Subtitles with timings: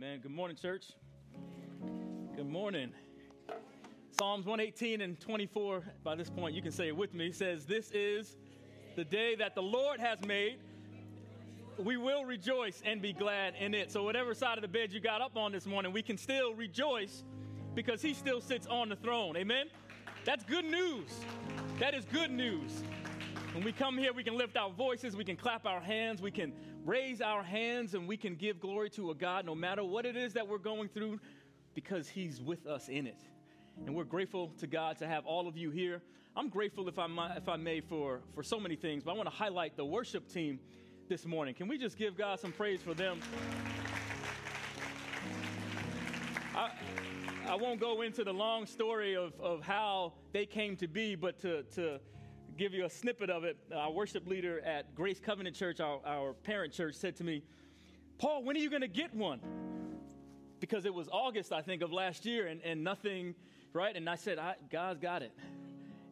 [0.00, 0.18] man.
[0.20, 0.86] Good morning, church.
[2.34, 2.90] Good morning.
[4.18, 7.90] Psalms 118 and 24, by this point, you can say it with me, says, This
[7.90, 8.38] is
[8.96, 10.60] the day that the Lord has made.
[11.76, 13.92] We will rejoice and be glad in it.
[13.92, 16.54] So, whatever side of the bed you got up on this morning, we can still
[16.54, 17.22] rejoice
[17.74, 19.36] because He still sits on the throne.
[19.36, 19.66] Amen?
[20.24, 21.10] That's good news.
[21.78, 22.84] That is good news.
[23.52, 26.30] When we come here, we can lift our voices, we can clap our hands, we
[26.30, 26.54] can
[26.84, 30.16] raise our hands, and we can give glory to a God no matter what it
[30.16, 31.20] is that we're going through
[31.74, 33.20] because He's with us in it.
[33.86, 36.02] And we're grateful to God to have all of you here.
[36.36, 39.14] I'm grateful, if I, might, if I may, for, for so many things, but I
[39.14, 40.60] want to highlight the worship team
[41.08, 41.54] this morning.
[41.54, 43.20] Can we just give God some praise for them?
[46.54, 46.70] I,
[47.48, 51.38] I won't go into the long story of, of how they came to be, but
[51.40, 52.00] to, to
[52.60, 53.56] give you a snippet of it.
[53.74, 57.42] Our worship leader at Grace Covenant Church, our, our parent church, said to me,
[58.18, 59.40] Paul, when are you going to get one?
[60.60, 63.34] Because it was August, I think, of last year, and, and nothing,
[63.72, 63.96] right?
[63.96, 65.32] And I said, I, God's got it.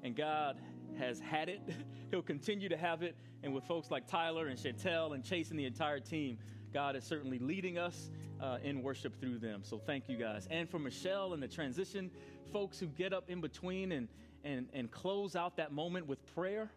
[0.02, 0.56] And God
[0.98, 1.60] has had it.
[2.10, 3.14] He'll continue to have it.
[3.42, 6.38] And with folks like Tyler and Chantel and Chase and the entire team,
[6.72, 8.08] God is certainly leading us
[8.40, 9.60] uh, in worship through them.
[9.64, 10.48] So thank you guys.
[10.50, 12.10] And for Michelle and the transition
[12.50, 14.08] folks who get up in between and,
[14.44, 16.70] and, and close out that moment with prayer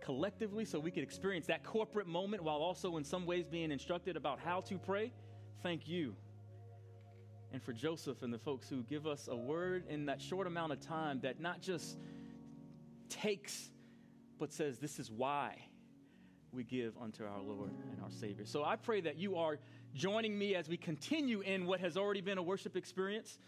[0.00, 4.16] collectively so we could experience that corporate moment while also in some ways being instructed
[4.16, 5.12] about how to pray.
[5.62, 6.14] Thank you.
[7.52, 10.72] And for Joseph and the folks who give us a word in that short amount
[10.72, 11.98] of time that not just
[13.08, 13.70] takes,
[14.38, 15.56] but says, This is why
[16.52, 18.44] we give unto our Lord and our Savior.
[18.46, 19.58] So I pray that you are
[19.94, 23.38] joining me as we continue in what has already been a worship experience.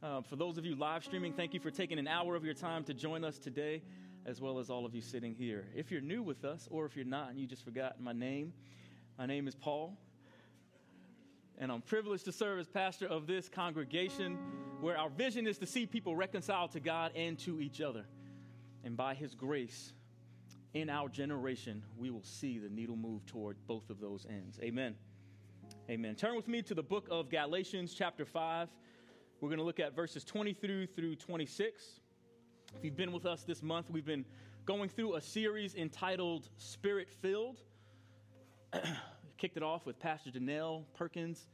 [0.00, 2.54] Uh, for those of you live streaming, thank you for taking an hour of your
[2.54, 3.82] time to join us today,
[4.26, 5.66] as well as all of you sitting here.
[5.74, 8.52] If you're new with us, or if you're not and you just forgot my name,
[9.18, 9.98] my name is Paul,
[11.58, 14.38] and I'm privileged to serve as pastor of this congregation
[14.80, 18.04] where our vision is to see people reconciled to God and to each other.
[18.84, 19.92] And by His grace,
[20.74, 24.60] in our generation, we will see the needle move toward both of those ends.
[24.62, 24.94] Amen.
[25.90, 26.14] Amen.
[26.14, 28.68] Turn with me to the book of Galatians, chapter 5.
[29.40, 32.00] We're going to look at verses 23 through 26.
[32.76, 34.24] If you've been with us this month, we've been
[34.66, 37.58] going through a series entitled Spirit Filled.
[39.38, 41.46] Kicked it off with Pastor Danelle Perkins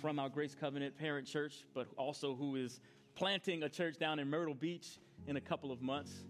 [0.00, 2.80] from our Grace Covenant Parent Church, but also who is
[3.14, 6.24] planting a church down in Myrtle Beach in a couple of months.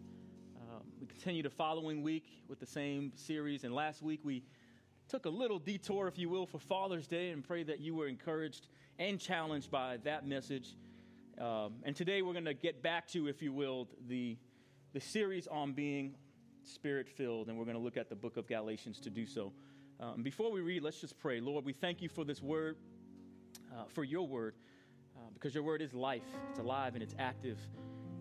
[0.61, 4.43] Um, we continue the following week with the same series, and last week we
[5.09, 8.09] took a little detour, if you will, for Father's Day and pray that you were
[8.09, 10.75] encouraged and challenged by that message.
[11.41, 14.37] Um, and today we're going to get back to, if you will, the,
[14.93, 16.17] the series on being
[16.65, 19.53] spirit filled, and we're going to look at the book of Galatians to do so.
[20.01, 21.41] Um, before we read, let's just pray.
[21.41, 22.77] Lord, we thank you for this word,
[23.73, 24.55] uh, for your word,
[25.17, 27.59] uh, because your word is life, it's alive, and it's active.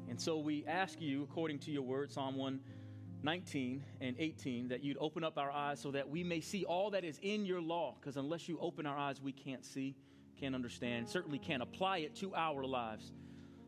[0.07, 4.97] And so we ask you, according to your word, Psalm 119 and 18, that you'd
[4.99, 7.95] open up our eyes so that we may see all that is in your law,
[7.99, 9.95] because unless you open our eyes, we can't see
[10.39, 13.11] can't understand, certainly can't apply it to our lives.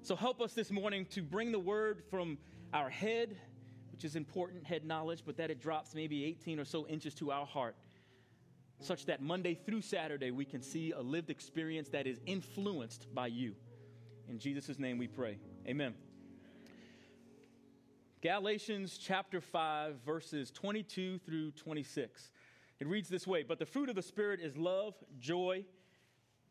[0.01, 2.37] So help us this morning to bring the word from
[2.73, 3.35] our head,
[3.91, 7.31] which is important, head knowledge, but that it drops maybe 18 or so inches to
[7.31, 7.75] our heart,
[8.79, 13.27] such that Monday through Saturday we can see a lived experience that is influenced by
[13.27, 13.55] you.
[14.29, 15.37] In Jesus' name we pray.
[15.67, 15.95] Amen.
[18.21, 22.31] Galatians chapter 5, verses 22 through 26.
[22.79, 25.65] It reads this way But the fruit of the Spirit is love, joy,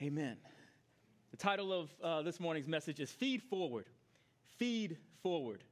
[0.00, 0.36] Amen.
[1.32, 3.86] The title of uh, this morning's message is Feed Forward.
[4.56, 5.64] Feed Forward.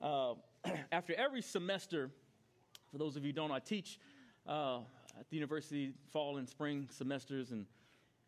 [0.00, 0.34] Uh,
[0.92, 2.08] after every semester,
[2.92, 3.98] for those of you who don't I teach
[4.46, 4.78] uh,
[5.18, 7.50] at the university fall and spring semesters.
[7.50, 7.66] And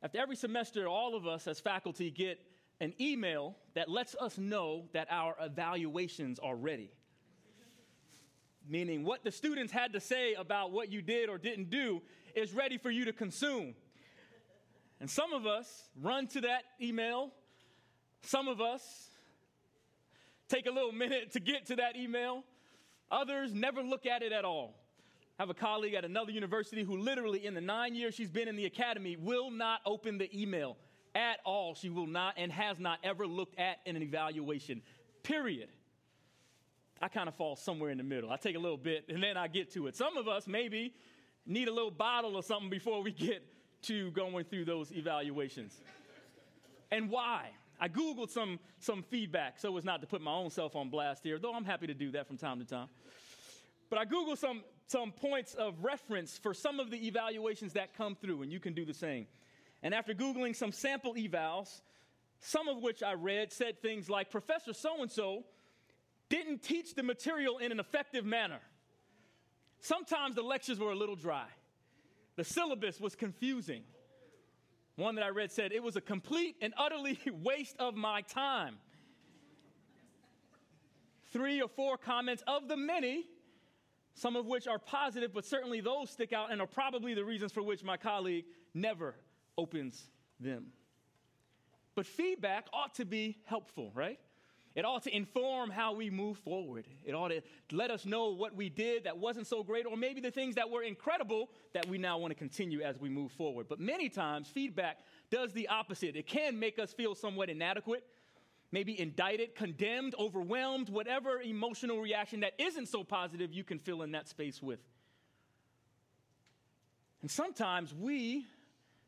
[0.03, 2.41] after every semester, all of us as faculty get
[2.81, 6.91] an email that lets us know that our evaluations are ready.
[8.69, 12.03] Meaning, what the students had to say about what you did or didn't do
[12.35, 13.77] is ready for you to consume.
[15.01, 17.31] And some of us run to that email.
[18.23, 18.83] Some of us
[20.49, 22.43] take a little minute to get to that email.
[23.11, 24.75] Others never look at it at all.
[25.39, 28.47] I have a colleague at another university who literally, in the nine years she's been
[28.47, 30.77] in the academy, will not open the email
[31.15, 31.75] at all.
[31.75, 34.81] She will not and has not ever looked at an evaluation,
[35.23, 35.69] period.
[37.03, 38.31] I kind of fall somewhere in the middle.
[38.31, 39.97] I take a little bit and then I get to it.
[39.97, 40.95] Some of us maybe
[41.45, 43.43] need a little bottle or something before we get
[43.85, 45.75] to going through those evaluations.
[46.91, 47.51] and why?
[47.81, 51.23] I Googled some, some feedback so as not to put my own self on blast
[51.23, 52.89] here, though I'm happy to do that from time to time.
[53.91, 58.15] But I Googled some, some points of reference for some of the evaluations that come
[58.15, 59.27] through, and you can do the same.
[59.83, 61.83] And after Googling some sample evals,
[62.41, 65.45] some of which I read said things like Professor so and so
[66.29, 68.61] didn't teach the material in an effective manner.
[69.81, 71.47] Sometimes the lectures were a little dry,
[72.37, 73.83] the syllabus was confusing.
[74.97, 78.77] One that I read said, It was a complete and utterly waste of my time.
[81.33, 83.25] Three or four comments of the many,
[84.15, 87.51] some of which are positive, but certainly those stick out and are probably the reasons
[87.51, 89.17] for which my colleague never
[89.59, 90.67] opens them.
[91.97, 94.19] But feedback ought to be helpful, right?
[94.75, 96.87] It ought to inform how we move forward.
[97.05, 100.21] It ought to let us know what we did that wasn't so great, or maybe
[100.21, 103.67] the things that were incredible that we now want to continue as we move forward.
[103.69, 104.99] But many times, feedback
[105.31, 106.17] does the opposite.
[106.17, 108.05] It can make us feel somewhat inadequate,
[108.73, 114.11] maybe indicted, condemned, overwhelmed, whatever emotional reaction that isn't so positive you can fill in
[114.13, 114.81] that space with.
[117.23, 118.45] And sometimes we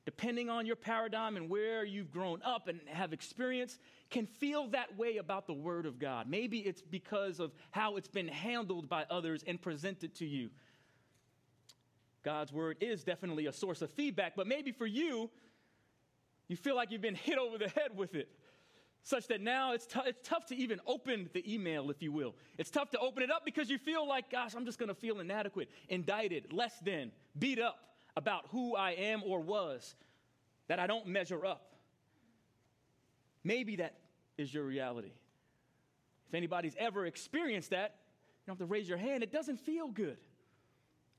[0.07, 4.97] depending on your paradigm and where you've grown up and have experience, can feel that
[4.97, 6.31] way about the Word of God.
[6.31, 10.51] Maybe it's because of how it's been handled by others and presented to you.
[12.23, 15.29] God's Word is definitely a source of feedback, but maybe for you,
[16.47, 18.29] you feel like you've been hit over the head with it.
[19.03, 22.37] Such that now it's, t- it's tough to even open the email, if you will.
[22.59, 24.95] It's tough to open it up because you feel like, gosh, I'm just going to
[24.95, 27.79] feel inadequate, indicted, less than, beat up
[28.17, 29.95] about who I am or was,
[30.69, 31.75] that I don't measure up.
[33.45, 33.95] Maybe that
[34.37, 35.13] is your reality.
[36.29, 37.95] If anybody's ever experienced that,
[38.41, 39.23] you don't have to raise your hand.
[39.23, 40.19] It doesn't feel good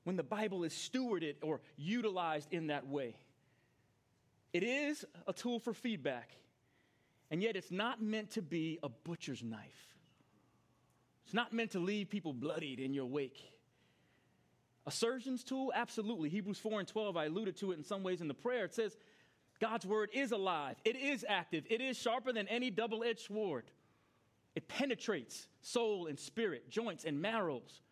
[0.04, 3.16] when the Bible is stewarded or utilized in that way.
[4.52, 6.30] It is a tool for feedback,
[7.30, 9.94] and yet it's not meant to be a butcher's knife.
[11.24, 13.38] It's not meant to leave people bloodied in your wake.
[14.88, 15.70] A surgeon's tool?
[15.74, 16.30] Absolutely.
[16.30, 18.64] Hebrews 4 and 12, I alluded to it in some ways in the prayer.
[18.64, 18.96] It says,
[19.60, 23.64] God's word is alive, it is active, it is sharper than any double edged sword.
[24.54, 27.82] It penetrates soul and spirit, joints and marrows.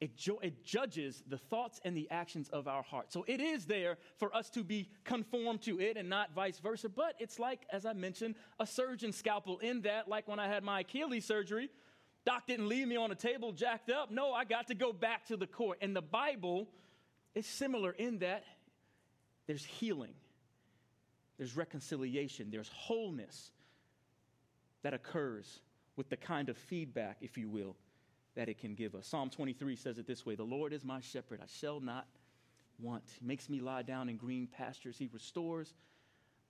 [0.00, 0.10] It,
[0.42, 3.12] it, judges the thoughts and the actions of our heart.
[3.12, 6.88] So it is there for us to be conformed to it and not vice versa.
[6.88, 10.64] But it's like, as I mentioned, a surgeon's scalpel in that, like when I had
[10.64, 11.70] my Achilles surgery,
[12.24, 14.10] Doc didn't leave me on a table jacked up.
[14.10, 15.78] No, I got to go back to the court.
[15.82, 16.68] And the Bible
[17.34, 18.44] is similar in that
[19.46, 20.14] there's healing,
[21.36, 23.50] there's reconciliation, there's wholeness
[24.82, 25.60] that occurs
[25.96, 27.76] with the kind of feedback, if you will,
[28.36, 29.06] that it can give us.
[29.06, 32.06] Psalm 23 says it this way The Lord is my shepherd, I shall not
[32.78, 33.04] want.
[33.20, 35.74] He makes me lie down in green pastures, He restores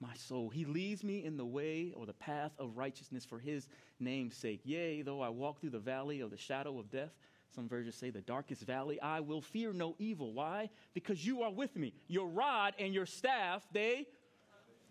[0.06, 0.50] my soul.
[0.50, 3.68] He leads me in the way or the path of righteousness for his
[3.98, 4.60] name's sake.
[4.64, 7.12] Yea, though I walk through the valley of the shadow of death,
[7.54, 10.32] some versions say the darkest valley, I will fear no evil.
[10.32, 10.68] Why?
[10.92, 11.94] Because you are with me.
[12.08, 14.06] Your rod and your staff, they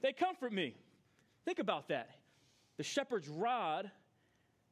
[0.02, 0.76] they comfort me.
[1.46, 2.10] Think about that.
[2.78, 3.92] The shepherd's rod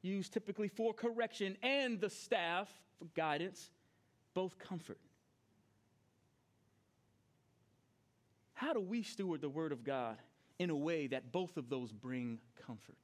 [0.01, 2.67] used typically for correction and the staff
[2.97, 3.69] for guidance,
[4.33, 4.97] both comfort.
[8.53, 10.17] How do we steward the word of God
[10.61, 12.37] in a way that both of those bring
[12.67, 12.99] comfort?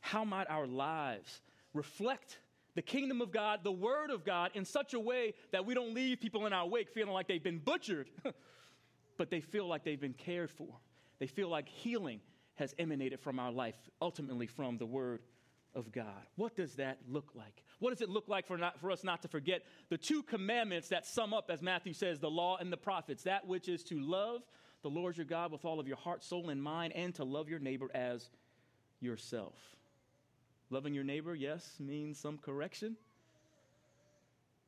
[0.00, 1.42] How might our lives
[1.74, 2.38] reflect
[2.74, 5.92] the kingdom of God, the word of God, in such a way that we don't
[5.92, 8.08] leave people in our wake feeling like they've been butchered,
[9.18, 10.68] but they feel like they've been cared for?
[11.18, 12.20] They feel like healing
[12.54, 15.20] has emanated from our life, ultimately from the word
[15.74, 16.24] of God.
[16.36, 17.62] What does that look like?
[17.78, 20.88] What does it look like for, not, for us not to forget the two commandments
[20.88, 23.24] that sum up, as Matthew says, the law and the prophets?
[23.24, 24.40] That which is to love
[24.86, 27.48] the Lord your God with all of your heart, soul, and mind, and to love
[27.48, 28.30] your neighbor as
[29.00, 29.56] yourself.
[30.70, 32.94] Loving your neighbor, yes, means some correction.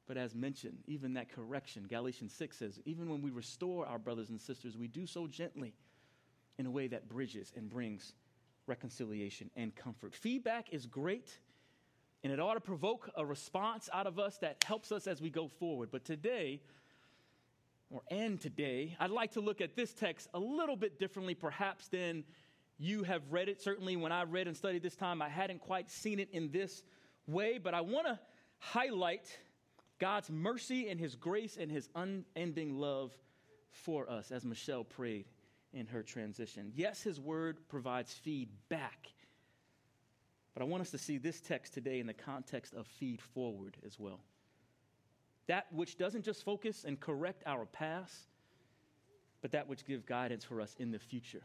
[0.09, 4.31] But as mentioned, even that correction, Galatians 6 says, even when we restore our brothers
[4.31, 5.73] and sisters, we do so gently
[6.59, 8.13] in a way that bridges and brings
[8.67, 10.17] reconciliation and comfort.
[10.17, 11.39] Feedback is great,
[12.25, 15.31] and it ought to provoke a response out of us that helps us as we
[15.31, 15.91] go forward.
[15.93, 16.61] But today,
[17.91, 21.89] or and today, I'd like to look at this text a little bit differently, perhaps,
[21.89, 22.25] than
[22.79, 23.61] you have read it.
[23.61, 26.83] Certainly, when I read and studied this time, I hadn't quite seen it in this
[27.27, 28.19] way, but I want to
[28.59, 29.27] highlight
[29.99, 33.13] God's mercy and His grace and His unending love
[33.71, 35.27] for us, as Michelle prayed
[35.73, 36.73] in her transition.
[36.75, 39.09] Yes, his word provides feedback.
[40.55, 43.77] But I want us to see this text today in the context of feed forward
[43.87, 44.21] as well.
[45.49, 48.15] That which doesn't just focus and correct our past,
[49.41, 51.43] but that which gives guidance for us in the future.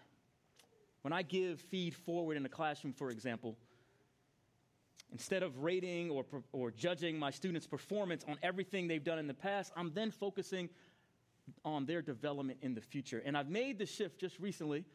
[1.01, 3.57] When I give feed forward in the classroom, for example,
[5.11, 9.33] instead of rating or, or judging my students' performance on everything they've done in the
[9.33, 10.69] past, I'm then focusing
[11.63, 13.21] on their development in the future.
[13.25, 14.85] And I've made the shift just recently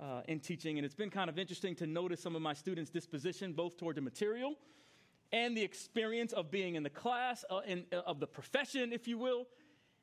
[0.00, 2.90] uh, in teaching, and it's been kind of interesting to notice some of my students'
[2.90, 4.54] disposition, both toward the material
[5.32, 9.08] and the experience of being in the class, uh, in, uh, of the profession, if
[9.08, 9.46] you will.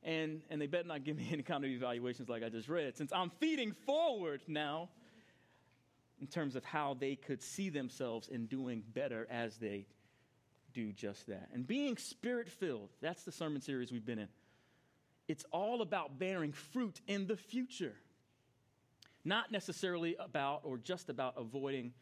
[0.03, 2.97] And, and they better not give me any kind of evaluations like I just read,
[2.97, 4.89] since I'm feeding forward now
[6.19, 9.85] in terms of how they could see themselves in doing better as they
[10.73, 11.49] do just that.
[11.53, 14.29] And being spirit filled, that's the sermon series we've been in.
[15.27, 17.95] It's all about bearing fruit in the future,
[19.23, 21.93] not necessarily about or just about avoiding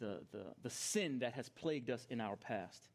[0.00, 2.88] the, the, the sin that has plagued us in our past.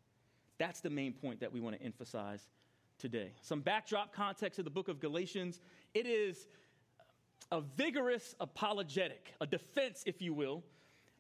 [0.57, 2.41] That's the main point that we want to emphasize
[2.97, 3.31] today.
[3.41, 5.62] Some backdrop context of the book of Galatians.
[5.93, 6.47] It is
[7.51, 10.63] a vigorous apologetic, a defense, if you will,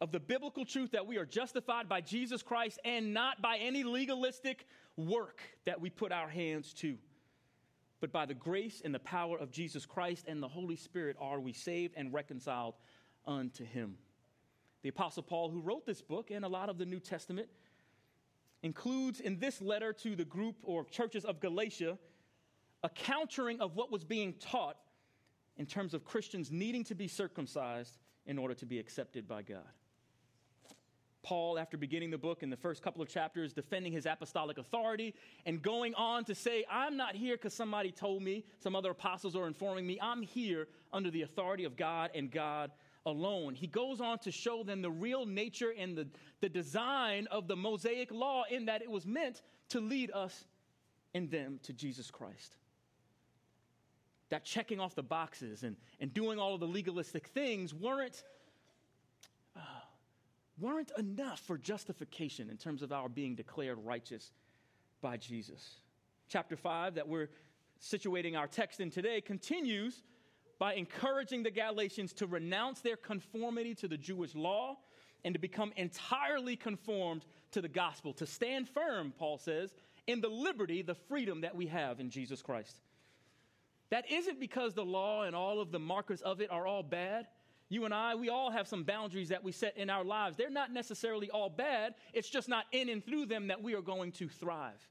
[0.01, 3.83] of the biblical truth that we are justified by Jesus Christ and not by any
[3.83, 4.65] legalistic
[4.97, 6.97] work that we put our hands to
[8.05, 11.39] but by the grace and the power of Jesus Christ and the Holy Spirit are
[11.39, 12.75] we saved and reconciled
[13.25, 13.97] unto him.
[14.85, 17.47] The Apostle Paul, who wrote this book and a lot of the New Testament,
[18.61, 21.97] includes in this letter to the group or churches of Galatia
[22.83, 24.77] a countering of what was being taught
[25.57, 29.65] in terms of Christians needing to be circumcised in order to be accepted by God.
[31.23, 35.15] Paul, after beginning the book in the first couple of chapters, defending his apostolic authority
[35.47, 39.35] and going on to say, I'm not here because somebody told me, some other apostles
[39.35, 39.97] are informing me.
[39.99, 42.69] I'm here under the authority of God and God
[43.05, 43.55] alone.
[43.55, 46.07] He goes on to show them the real nature and the,
[46.41, 50.45] the design of the Mosaic law in that it was meant to lead us
[51.13, 52.57] and them to Jesus Christ.
[54.29, 58.23] That checking off the boxes and, and doing all of the legalistic things weren't
[59.55, 59.59] uh,
[60.59, 64.31] weren't enough for justification in terms of our being declared righteous
[65.01, 65.75] by Jesus.
[66.27, 67.29] Chapter 5, that we're
[67.81, 70.01] situating our text in today, continues
[70.59, 74.77] by encouraging the Galatians to renounce their conformity to the Jewish law
[75.23, 79.73] and to become entirely conformed to the gospel, to stand firm, Paul says,
[80.07, 82.79] in the liberty, the freedom that we have in Jesus Christ.
[83.89, 87.27] That isn't because the law and all of the markers of it are all bad.
[87.69, 90.37] You and I, we all have some boundaries that we set in our lives.
[90.37, 93.81] They're not necessarily all bad, it's just not in and through them that we are
[93.81, 94.87] going to thrive.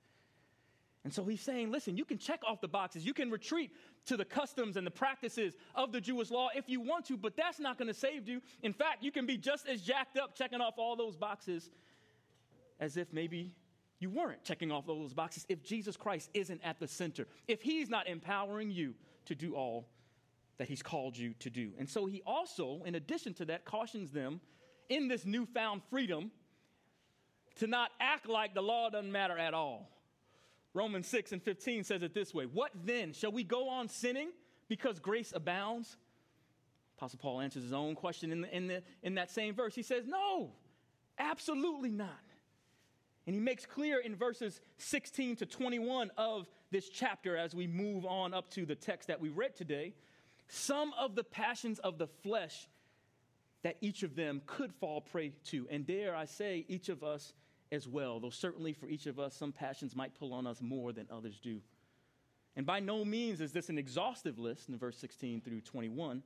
[1.04, 3.04] And so he's saying, listen, you can check off the boxes.
[3.04, 3.70] You can retreat
[4.06, 7.36] to the customs and the practices of the Jewish law if you want to, but
[7.36, 8.40] that's not going to save you.
[8.62, 11.70] In fact, you can be just as jacked up checking off all those boxes
[12.80, 13.52] as if maybe
[14.00, 17.60] you weren't checking off all those boxes if Jesus Christ isn't at the center, if
[17.60, 18.94] he's not empowering you
[19.26, 19.86] to do all
[20.56, 21.72] that he's called you to do.
[21.78, 24.40] And so he also, in addition to that, cautions them
[24.88, 26.30] in this newfound freedom
[27.56, 29.90] to not act like the law doesn't matter at all.
[30.74, 33.12] Romans 6 and 15 says it this way What then?
[33.12, 34.30] Shall we go on sinning
[34.68, 35.96] because grace abounds?
[36.98, 39.74] Apostle Paul answers his own question in, the, in, the, in that same verse.
[39.74, 40.52] He says, No,
[41.18, 42.08] absolutely not.
[43.26, 48.04] And he makes clear in verses 16 to 21 of this chapter as we move
[48.04, 49.94] on up to the text that we read today
[50.48, 52.68] some of the passions of the flesh
[53.62, 55.66] that each of them could fall prey to.
[55.70, 57.32] And dare I say, each of us
[57.74, 60.92] as well, though certainly for each of us, some passions might pull on us more
[60.92, 61.60] than others do.
[62.56, 66.22] And by no means is this an exhaustive list in verse 16 through 21,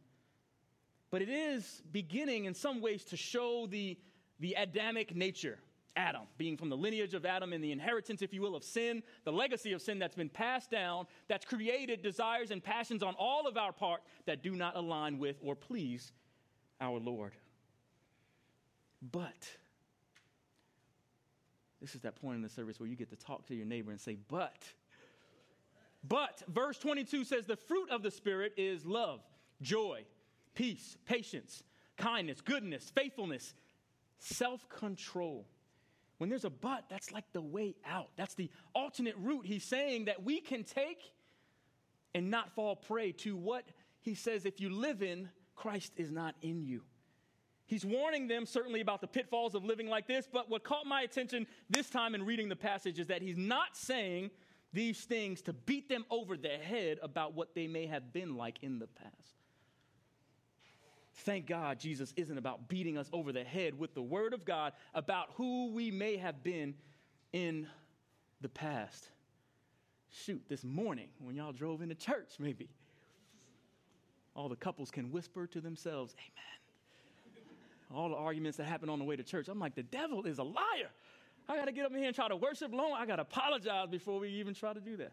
[1.11, 3.99] but it is beginning in some ways to show the,
[4.41, 5.59] the Adamic nature
[5.99, 9.03] Adam, being from the lineage of Adam and the inheritance, if you will, of sin,
[9.25, 13.49] the legacy of sin that's been passed down, that's created desires and passions on all
[13.49, 16.13] of our part that do not align with or please
[16.81, 17.33] our Lord.
[19.13, 19.49] But,
[21.81, 23.91] this is that point in the service where you get to talk to your neighbor
[23.91, 24.63] and say, but.
[26.07, 29.21] But, verse 22 says, the fruit of the Spirit is love,
[29.61, 30.05] joy,
[30.55, 31.63] peace, patience,
[31.97, 33.55] kindness, goodness, faithfulness,
[34.19, 35.47] self control.
[36.19, 38.09] When there's a but, that's like the way out.
[38.17, 41.13] That's the alternate route he's saying that we can take
[42.15, 43.65] and not fall prey to what
[44.01, 46.83] he says if you live in, Christ is not in you.
[47.69, 51.03] He's warning them certainly about the pitfalls of living like this, but what caught my
[51.03, 54.31] attention this time in reading the passage is that he's not saying
[54.73, 58.59] these things to beat them over the head about what they may have been like
[58.63, 59.13] in the past.
[61.13, 64.73] Thank God Jesus isn't about beating us over the head with the Word of God
[64.95, 66.75] about who we may have been
[67.35, 67.67] in
[68.41, 69.11] the past.
[70.11, 72.71] Shoot, this morning when y'all drove into church, maybe,
[74.35, 76.58] all the couples can whisper to themselves, Amen.
[77.95, 79.49] All the arguments that happen on the way to church.
[79.49, 80.91] I'm like, the devil is a liar.
[81.49, 82.93] I got to get up in here and try to worship long.
[82.95, 85.13] I got to apologize before we even try to do that.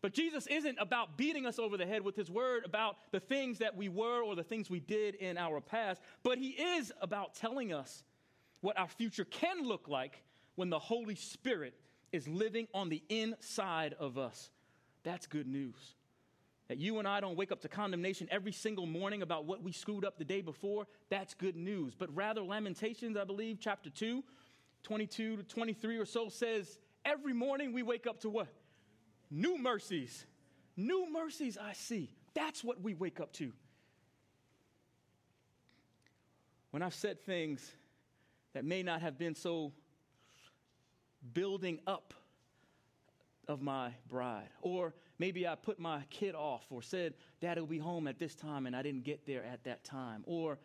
[0.00, 3.58] But Jesus isn't about beating us over the head with his word about the things
[3.58, 7.34] that we were or the things we did in our past, but he is about
[7.34, 8.04] telling us
[8.60, 10.22] what our future can look like
[10.54, 11.74] when the Holy Spirit
[12.12, 14.50] is living on the inside of us.
[15.02, 15.94] That's good news.
[16.68, 19.72] That you and I don't wake up to condemnation every single morning about what we
[19.72, 21.94] screwed up the day before, that's good news.
[21.94, 24.22] But rather, Lamentations, I believe, chapter 2,
[24.82, 28.48] 22 to 23 or so says, every morning we wake up to what?
[29.30, 30.26] New mercies.
[30.76, 32.10] New mercies I see.
[32.34, 33.50] That's what we wake up to.
[36.70, 37.72] When I've said things
[38.52, 39.72] that may not have been so
[41.32, 42.12] building up
[43.48, 47.78] of my bride, or maybe I put my kid off, or said, Dad will be
[47.78, 50.58] home at this time, and I didn't get there at that time, or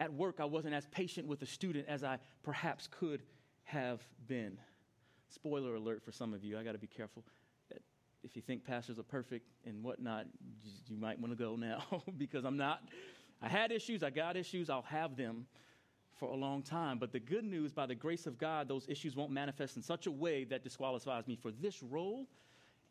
[0.00, 3.22] at work I wasn't as patient with a student as I perhaps could
[3.64, 4.58] have been.
[5.28, 7.24] Spoiler alert for some of you, I got to be careful
[8.24, 10.26] if you think pastors are perfect and whatnot,
[10.88, 12.82] you might want to go now because I'm not.
[13.40, 15.46] I had issues, I got issues, I'll have them
[16.18, 16.98] for a long time.
[16.98, 20.06] But the good news, by the grace of God, those issues won't manifest in such
[20.06, 22.26] a way that disqualifies me for this role.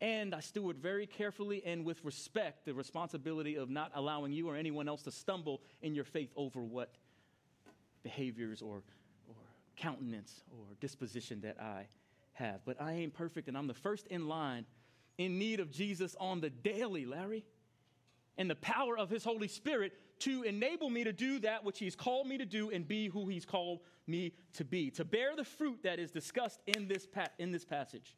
[0.02, 4.56] And I steward very carefully and with respect the responsibility of not allowing you or
[4.56, 6.96] anyone else to stumble in your faith over what
[8.02, 8.82] behaviors or,
[9.28, 9.36] or
[9.76, 11.86] countenance or disposition that I
[12.32, 12.64] have.
[12.64, 14.66] But I ain't perfect, and I'm the first in line
[15.18, 17.44] in need of Jesus on the daily, Larry,
[18.36, 21.94] and the power of His Holy Spirit to enable me to do that which He's
[21.94, 23.78] called me to do and be who He's called
[24.08, 27.64] me to be, to bear the fruit that is discussed in this, pa- in this
[27.64, 28.16] passage.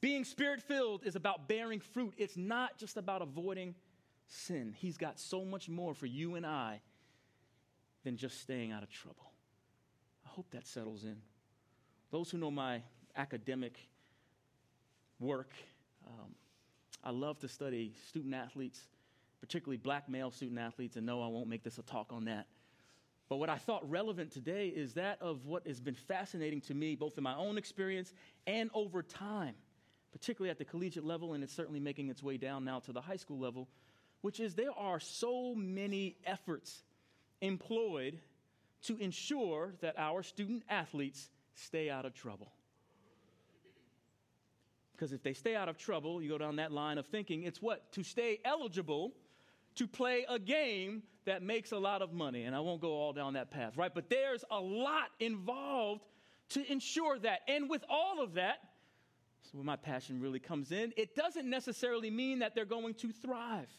[0.00, 3.74] Being spirit filled is about bearing fruit, it's not just about avoiding
[4.26, 4.74] sin.
[4.76, 6.80] He's got so much more for you and I
[8.04, 9.32] than just staying out of trouble.
[10.24, 11.16] I hope that settles in.
[12.10, 12.82] Those who know my
[13.16, 13.78] academic
[15.18, 15.52] work
[16.06, 16.34] um,
[17.02, 18.80] I love to study student athletes,
[19.40, 22.46] particularly black male student athletes, and no, I won't make this a talk on that.
[23.28, 26.96] But what I thought relevant today is that of what has been fascinating to me,
[26.96, 28.12] both in my own experience
[28.46, 29.54] and over time,
[30.12, 33.00] particularly at the collegiate level, and it's certainly making its way down now to the
[33.00, 33.68] high school level,
[34.22, 36.82] which is there are so many efforts
[37.40, 38.18] employed
[38.82, 42.52] to ensure that our student athletes stay out of trouble.
[44.92, 47.62] Because if they stay out of trouble, you go down that line of thinking, it's
[47.62, 47.90] what?
[47.92, 49.12] To stay eligible
[49.76, 52.44] to play a game that makes a lot of money.
[52.44, 53.92] And I won't go all down that path, right?
[53.94, 56.04] But there's a lot involved
[56.50, 57.40] to ensure that.
[57.48, 58.58] And with all of that,
[59.42, 63.10] so where my passion really comes in, it doesn't necessarily mean that they're going to
[63.12, 63.70] thrive.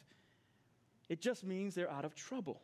[1.10, 2.62] It just means they're out of trouble.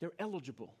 [0.00, 0.74] They're eligible.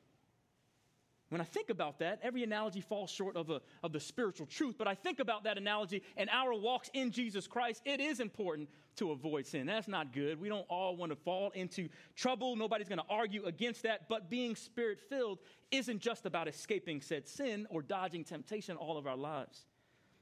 [1.34, 4.76] When I think about that, every analogy falls short of, a, of the spiritual truth,
[4.78, 8.68] but I think about that analogy and our walks in Jesus Christ, it is important
[8.98, 9.66] to avoid sin.
[9.66, 10.40] That's not good.
[10.40, 12.54] We don't all want to fall into trouble.
[12.54, 15.40] Nobody's going to argue against that, but being spirit filled
[15.72, 19.66] isn't just about escaping said sin or dodging temptation all of our lives.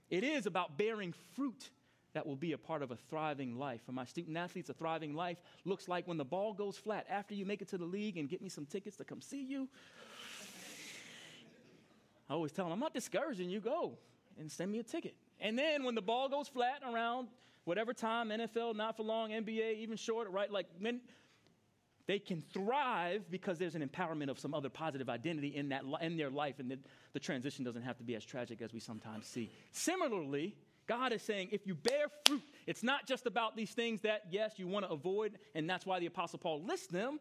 [0.09, 1.69] It is about bearing fruit
[2.15, 3.83] that will be a part of a thriving life.
[3.85, 7.35] For my student athletes, a thriving life looks like when the ball goes flat after
[7.35, 9.69] you make it to the league and get me some tickets to come see you.
[12.33, 13.93] I always tell them, I'm not discouraging you, go
[14.41, 15.15] and send me a ticket.
[15.39, 17.29] And then when the ball goes flat around
[17.65, 20.51] whatever time, NFL, not for long, NBA, even short, right?
[20.51, 21.03] Like when
[22.07, 26.17] they can thrive because there's an empowerment of some other positive identity in, that, in
[26.17, 26.79] their life, and the,
[27.13, 29.51] the transition doesn't have to be as tragic as we sometimes see.
[29.73, 34.23] Similarly, God is saying if you bear fruit, it's not just about these things that,
[34.31, 37.21] yes, you want to avoid, and that's why the Apostle Paul lists them,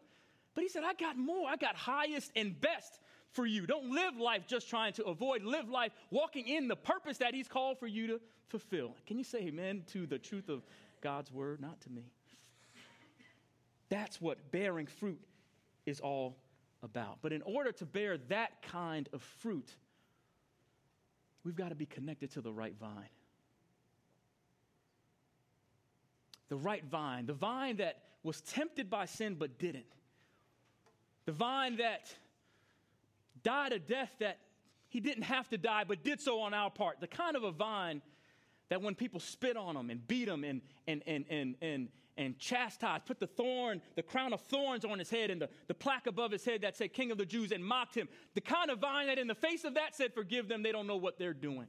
[0.54, 1.50] but he said, I got more.
[1.50, 2.98] I got highest and best
[3.32, 3.66] for you.
[3.66, 5.42] Don't live life just trying to avoid.
[5.42, 8.94] Live life walking in the purpose that He's called for you to fulfill.
[9.06, 10.62] Can you say amen to the truth of
[11.00, 11.60] God's word?
[11.60, 12.04] Not to me.
[13.88, 15.20] That's what bearing fruit
[15.84, 16.36] is all
[16.82, 17.18] about.
[17.22, 19.70] But in order to bear that kind of fruit,
[21.44, 23.08] we've got to be connected to the right vine.
[26.48, 29.86] The right vine, the vine that was tempted by sin but didn't.
[31.24, 32.14] The vine that
[33.42, 34.38] died a death that
[34.88, 37.00] he didn't have to die, but did so on our part.
[37.00, 38.02] The kind of a vine
[38.68, 42.38] that when people spit on him and beat him and, and, and, and, and, and
[42.38, 46.06] chastised, put the thorn, the crown of thorns on his head and the, the plaque
[46.06, 48.08] above his head that said King of the Jews and mocked him.
[48.34, 50.86] The kind of vine that in the face of that said, Forgive them, they don't
[50.86, 51.66] know what they're doing.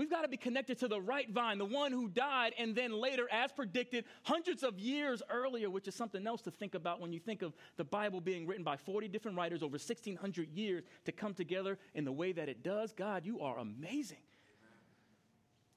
[0.00, 2.90] We've got to be connected to the right vine, the one who died and then
[2.90, 7.12] later, as predicted, hundreds of years earlier, which is something else to think about when
[7.12, 11.12] you think of the Bible being written by 40 different writers over 1,600 years to
[11.12, 12.94] come together in the way that it does.
[12.94, 14.22] God, you are amazing.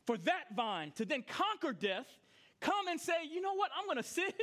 [0.07, 2.07] For that vine to then conquer death
[2.62, 3.71] come and say, you know what?
[3.77, 4.36] I'm going to sit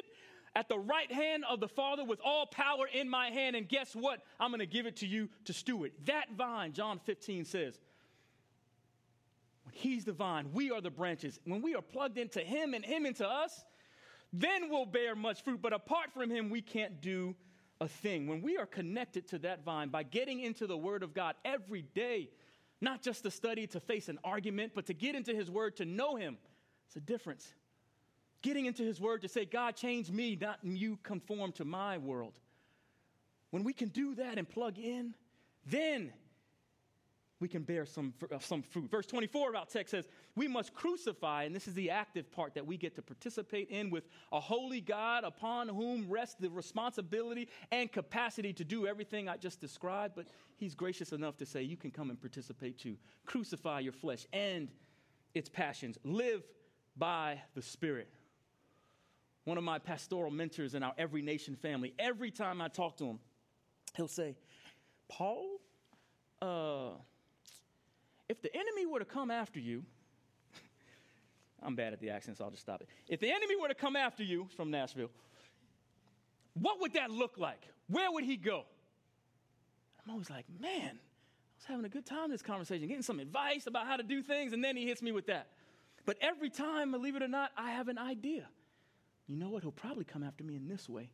[0.55, 3.57] at the right hand of the Father with all power in my hand.
[3.57, 4.21] And guess what?
[4.39, 5.93] I'm going to give it to you to steward.
[6.05, 7.81] That vine, John 15 says,
[9.71, 11.39] when He's the vine, we are the branches.
[11.45, 13.65] When we are plugged into Him and Him into us,
[14.33, 15.63] then we'll bear much fruit.
[15.63, 17.35] But apart from Him, we can't do
[17.81, 18.27] a thing.
[18.27, 21.83] When we are connected to that vine by getting into the Word of God every
[21.83, 22.31] day,
[22.81, 25.85] not just to study to face an argument, but to get into His Word to
[25.85, 26.37] know Him,
[26.87, 27.55] it's a difference
[28.43, 32.33] getting into His Word to say, God, change me, not you conform to my world.
[33.51, 35.15] When we can do that and plug in,
[35.67, 36.13] then
[37.41, 38.91] we can bear some, uh, some fruit.
[38.91, 42.67] Verse 24 about text says, We must crucify, and this is the active part that
[42.67, 47.91] we get to participate in with a holy God upon whom rests the responsibility and
[47.91, 50.15] capacity to do everything I just described.
[50.15, 50.27] But
[50.57, 52.97] He's gracious enough to say, You can come and participate too.
[53.27, 54.69] Crucify your flesh and
[55.35, 55.99] its passions.
[56.05, 56.43] Live
[56.97, 58.09] by the Spirit
[59.45, 63.05] one of my pastoral mentors in our Every Nation family, every time I talk to
[63.05, 63.19] him,
[63.97, 64.37] he'll say,
[65.09, 65.61] Paul,
[66.41, 66.91] uh,
[68.31, 69.83] if the enemy were to come after you,
[71.63, 72.89] I'm bad at the accent, so I'll just stop it.
[73.09, 75.11] If the enemy were to come after you from Nashville,
[76.55, 77.63] what would that look like?
[77.89, 78.65] Where would he go?
[80.05, 83.21] I'm always like, man, I was having a good time in this conversation, getting some
[83.21, 85.49] advice about how to do things, and then he hits me with that.
[86.07, 88.47] But every time, believe it or not, I have an idea
[89.31, 89.63] you know what?
[89.63, 91.09] He'll probably come after me in this way,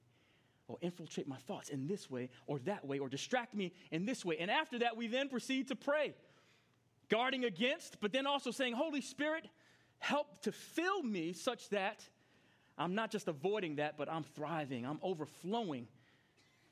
[0.69, 4.25] or infiltrate my thoughts in this way, or that way, or distract me in this
[4.25, 4.39] way.
[4.41, 6.15] And after that, we then proceed to pray,
[7.09, 9.49] guarding against, but then also saying, Holy Spirit,
[9.99, 12.05] help to fill me such that
[12.79, 15.89] I'm not just avoiding that, but I'm thriving, I'm overflowing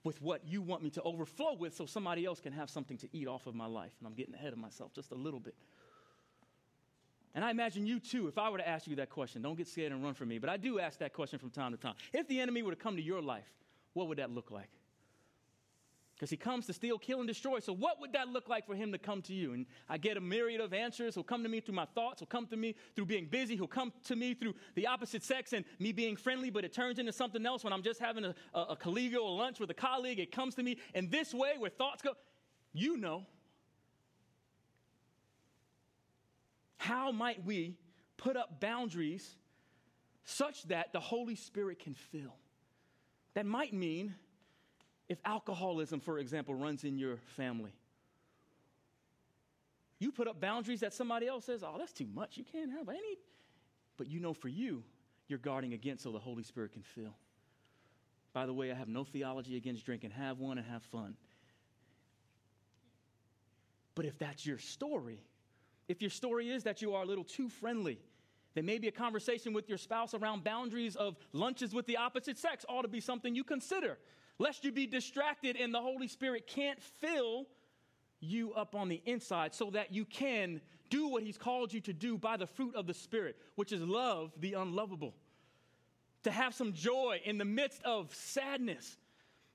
[0.02, 3.08] with what you want me to overflow with so somebody else can have something to
[3.16, 3.92] eat off of my life.
[3.98, 5.54] And I'm getting ahead of myself just a little bit.
[7.34, 9.66] And I imagine you too, if I were to ask you that question, don't get
[9.66, 11.94] scared and run from me, but I do ask that question from time to time.
[12.12, 13.50] If the enemy were to come to your life,
[13.94, 14.68] what would that look like?
[16.14, 17.58] Because he comes to steal, kill, and destroy.
[17.58, 19.52] So, what would that look like for him to come to you?
[19.52, 21.14] And I get a myriad of answers.
[21.14, 22.20] He'll come to me through my thoughts.
[22.20, 23.56] He'll come to me through being busy.
[23.56, 27.00] He'll come to me through the opposite sex and me being friendly, but it turns
[27.00, 30.20] into something else when I'm just having a, a, a collegial lunch with a colleague.
[30.20, 32.12] It comes to me in this way where thoughts go.
[32.72, 33.26] You know.
[36.76, 37.76] How might we
[38.18, 39.36] put up boundaries
[40.24, 42.36] such that the Holy Spirit can fill?
[43.34, 44.14] That might mean
[45.08, 47.72] if alcoholism, for example, runs in your family.
[49.98, 52.36] You put up boundaries that somebody else says, oh, that's too much.
[52.36, 53.18] You can't have any.
[53.96, 54.82] But you know for you,
[55.28, 57.14] you're guarding against so the Holy Spirit can fill.
[58.32, 60.10] By the way, I have no theology against drinking.
[60.10, 61.14] Have one and have fun.
[63.94, 65.22] But if that's your story,
[65.86, 68.00] if your story is that you are a little too friendly,
[68.54, 72.64] then maybe a conversation with your spouse around boundaries of lunches with the opposite sex
[72.68, 73.98] ought to be something you consider,
[74.38, 77.46] lest you be distracted and the Holy Spirit can't fill
[78.20, 81.92] you up on the inside so that you can do what He's called you to
[81.92, 85.14] do by the fruit of the Spirit, which is love the unlovable.
[86.24, 88.96] To have some joy in the midst of sadness,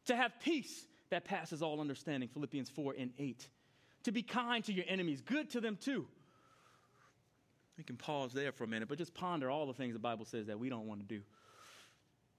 [0.06, 3.48] to have peace that passes all understanding, Philippians 4 and 8.
[4.04, 6.08] To be kind to your enemies, good to them too
[7.80, 10.26] we can pause there for a minute, but just ponder all the things the Bible
[10.26, 11.22] says that we don't want to do.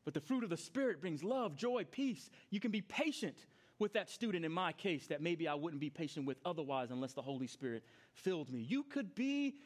[0.04, 2.30] But the fruit of the Spirit brings love, joy, peace.
[2.50, 3.36] You can be patient
[3.78, 7.12] with that student in my case that maybe I wouldn't be patient with otherwise unless
[7.12, 7.82] the Holy Spirit
[8.12, 8.60] filled me.
[8.60, 9.56] You could be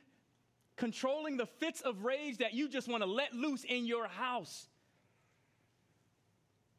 [0.76, 4.68] controlling the fits of rage that you just want to let loose in your house.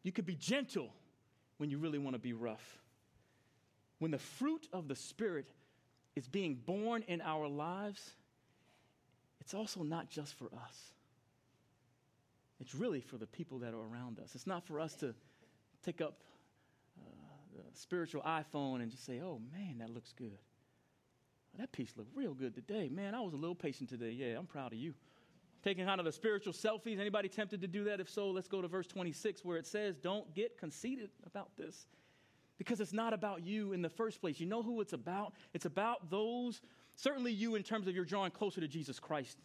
[0.03, 0.93] You could be gentle
[1.57, 2.79] when you really want to be rough.
[3.99, 5.47] When the fruit of the Spirit
[6.15, 8.11] is being borne in our lives,
[9.39, 10.94] it's also not just for us.
[12.59, 14.35] It's really for the people that are around us.
[14.35, 15.13] It's not for us to
[15.83, 16.21] take up
[16.97, 17.09] uh,
[17.55, 20.37] the spiritual iPhone and just say, oh man, that looks good.
[21.57, 22.89] That piece looked real good today.
[22.89, 24.11] Man, I was a little patient today.
[24.11, 24.93] Yeah, I'm proud of you.
[25.63, 26.99] Taking kind of the spiritual selfies.
[26.99, 27.99] Anybody tempted to do that?
[27.99, 31.87] If so, let's go to verse 26 where it says, Don't get conceited about this.
[32.57, 34.39] Because it's not about you in the first place.
[34.39, 35.33] You know who it's about?
[35.53, 36.61] It's about those
[36.95, 39.37] Certainly, you, in terms of your drawing closer to Jesus Christ.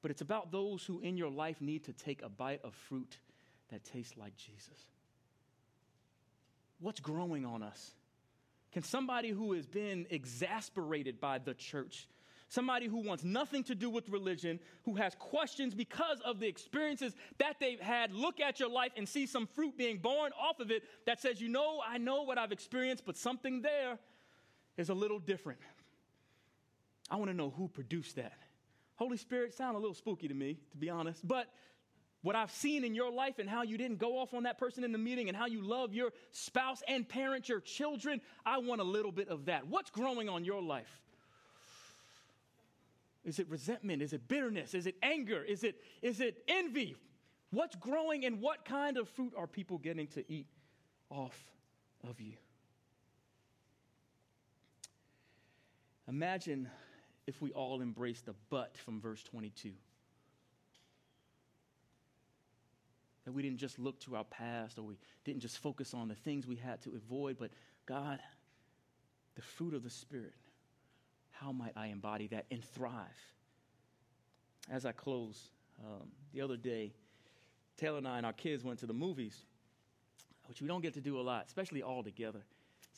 [0.00, 3.18] But it's about those who in your life need to take a bite of fruit
[3.70, 4.86] that tastes like Jesus.
[6.80, 7.92] What's growing on us?
[8.72, 12.06] Can somebody who has been exasperated by the church,
[12.48, 17.14] somebody who wants nothing to do with religion, who has questions because of the experiences
[17.38, 20.70] that they've had, look at your life and see some fruit being borne off of
[20.70, 23.98] it that says, you know, I know what I've experienced, but something there
[24.76, 25.58] is a little different.
[27.10, 28.38] I want to know who produced that.
[28.98, 31.46] Holy Spirit sound a little spooky to me, to be honest, but
[32.22, 34.82] what I've seen in your life and how you didn't go off on that person
[34.82, 38.80] in the meeting and how you love your spouse and parent your children, I want
[38.80, 39.68] a little bit of that.
[39.68, 41.00] What's growing on your life?
[43.24, 44.02] Is it resentment?
[44.02, 44.74] Is it bitterness?
[44.74, 45.44] Is it anger?
[45.44, 46.96] Is it, is it envy?
[47.50, 50.46] What's growing and what kind of fruit are people getting to eat
[51.10, 51.38] off
[52.08, 52.32] of you?
[56.08, 56.68] Imagine
[57.28, 59.72] if we all embrace the but from verse 22.
[63.26, 64.94] That we didn't just look to our past or we
[65.26, 67.50] didn't just focus on the things we had to avoid, but
[67.84, 68.18] God,
[69.34, 70.32] the fruit of the Spirit,
[71.30, 72.94] how might I embody that and thrive?
[74.70, 75.50] As I close,
[75.84, 76.94] um, the other day,
[77.76, 79.36] Taylor and I and our kids went to the movies,
[80.46, 82.40] which we don't get to do a lot, especially all together.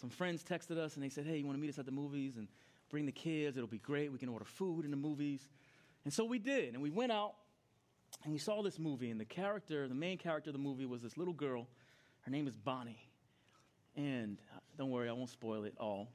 [0.00, 1.90] Some friends texted us and they said, Hey, you want to meet us at the
[1.90, 2.46] movies and
[2.90, 3.56] bring the kids?
[3.56, 4.12] It'll be great.
[4.12, 5.48] We can order food in the movies.
[6.04, 6.74] And so we did.
[6.74, 7.34] And we went out
[8.24, 11.00] and we saw this movie, and the character, the main character of the movie, was
[11.00, 11.68] this little girl.
[12.22, 13.08] Her name is Bonnie.
[13.96, 16.08] And uh, don't worry, I won't spoil it all.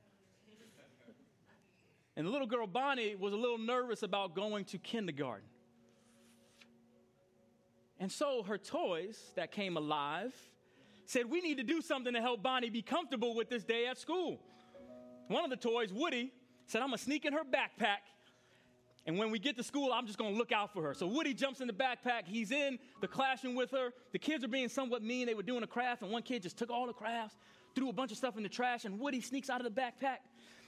[2.18, 5.48] And the little girl, Bonnie, was a little nervous about going to kindergarten.
[8.00, 10.34] And so her toys that came alive
[11.06, 13.98] said, We need to do something to help Bonnie be comfortable with this day at
[13.98, 14.40] school.
[15.28, 16.32] One of the toys, Woody,
[16.68, 18.00] said, I'm to sneak in her backpack
[19.08, 20.94] and when we get to school, I'm just gonna look out for her.
[20.94, 22.26] So Woody jumps in the backpack.
[22.26, 23.94] He's in the classroom with her.
[24.12, 25.28] The kids are being somewhat mean.
[25.28, 27.36] They were doing a craft, and one kid just took all the crafts,
[27.76, 30.18] threw a bunch of stuff in the trash, and Woody sneaks out of the backpack.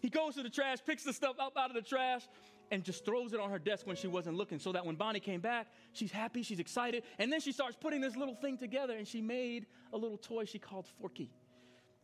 [0.01, 2.27] He goes to the trash, picks the stuff up out of the trash,
[2.69, 4.59] and just throws it on her desk when she wasn't looking.
[4.59, 8.01] So that when Bonnie came back, she's happy, she's excited, and then she starts putting
[8.01, 11.31] this little thing together, and she made a little toy she called Forky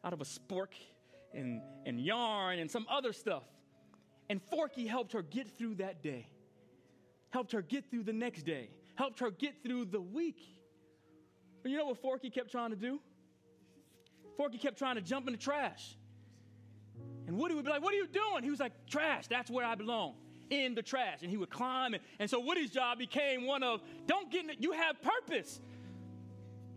[0.04, 0.74] out of a spork
[1.36, 3.44] and, and yarn and some other stuff.
[4.30, 6.28] And Forky helped her get through that day,
[7.30, 10.40] helped her get through the next day, helped her get through the week.
[11.62, 13.00] But you know what Forky kept trying to do?
[14.38, 15.96] Forky kept trying to jump in the trash.
[17.28, 18.44] And Woody would be like, What are you doing?
[18.44, 20.16] He was like, Trash, that's where I belong,
[20.50, 21.20] in the trash.
[21.22, 21.94] And he would climb.
[21.94, 25.60] And, and so Woody's job became one of, Don't get in it, you have purpose.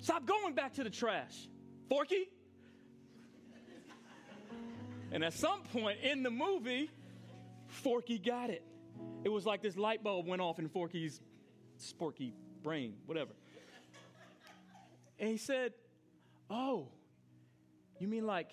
[0.01, 1.49] Stop going back to the trash.
[1.89, 2.29] Forky?
[5.13, 6.91] And at some point in the movie,
[7.69, 8.65] Forky got it.
[9.25, 11.21] It was like this light bulb went off in Forky's
[11.79, 13.33] sporky brain, whatever.
[15.19, 15.73] And he said,
[16.49, 16.89] Oh,
[17.99, 18.51] you mean like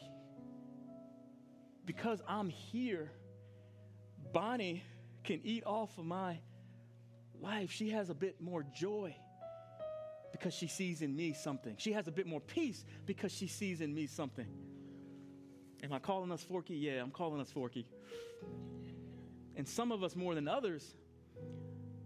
[1.86, 3.12] because I'm here,
[4.32, 4.84] Bonnie
[5.23, 6.39] can eat off of my
[7.41, 7.71] life.
[7.71, 9.15] She has a bit more joy
[10.32, 11.76] because she sees in me something.
[11.78, 14.47] She has a bit more peace because she sees in me something.
[15.84, 16.76] Am I calling us Forky?
[16.76, 17.86] Yeah, I'm calling us Forky.
[19.56, 20.96] And some of us, more than others,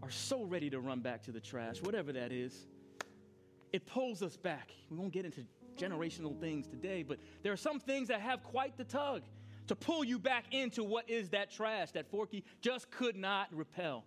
[0.04, 2.68] are so ready to run back to the trash, whatever that is.
[3.74, 4.72] It pulls us back.
[4.90, 5.46] We won't get into
[5.78, 9.24] generational things today, but there are some things that have quite the tug
[9.68, 14.06] to pull you back into what is that trash that Forky just could not repel.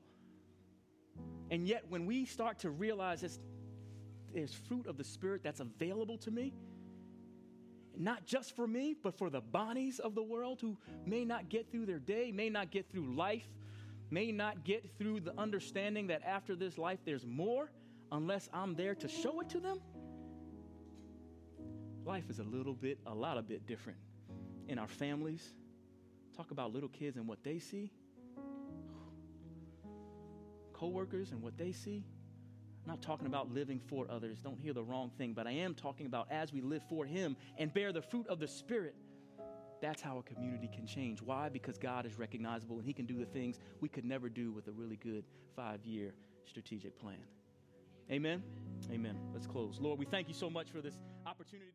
[1.51, 3.39] And yet, when we start to realize
[4.33, 6.55] there's fruit of the Spirit that's available to me,
[8.01, 11.71] not just for me, but for the Bonnies of the world who may not get
[11.71, 13.47] through their day, may not get through life,
[14.11, 17.71] may not get through the understanding that after this life there's more
[18.11, 19.81] unless I'm there to show it to them.
[22.07, 23.99] Life is a little bit, a lot of bit different
[24.67, 25.53] in our families.
[26.35, 27.93] Talk about little kids and what they see,
[30.73, 32.03] coworkers and what they see.
[32.91, 34.41] Not talking about living for others.
[34.41, 37.37] Don't hear the wrong thing, but I am talking about as we live for Him
[37.57, 38.97] and bear the fruit of the Spirit.
[39.81, 41.23] That's how a community can change.
[41.23, 41.49] Why?
[41.51, 44.67] Because God is recognizable and He can do the things we could never do with
[44.67, 45.23] a really good
[45.55, 47.23] five year strategic plan.
[48.11, 48.43] Amen.
[48.91, 49.17] Amen.
[49.33, 49.79] Let's close.
[49.79, 51.69] Lord, we thank you so much for this opportunity.